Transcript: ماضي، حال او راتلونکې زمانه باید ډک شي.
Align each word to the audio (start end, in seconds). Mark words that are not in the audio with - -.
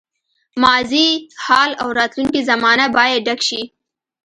ماضي، 0.63 1.07
حال 1.45 1.71
او 1.81 1.89
راتلونکې 1.99 2.41
زمانه 2.49 2.85
باید 2.97 3.25
ډک 3.27 3.39
شي. 3.47 3.61